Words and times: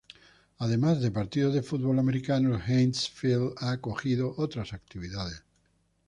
Además 0.57 0.99
de 0.99 1.11
partidos 1.11 1.53
de 1.53 1.61
fútbol 1.61 1.99
americano, 1.99 2.55
el 2.55 2.61
Heinz 2.67 3.07
Field 3.07 3.53
ha 3.59 3.73
acogido 3.73 4.33
otras 4.35 4.73
actividades. 4.73 5.43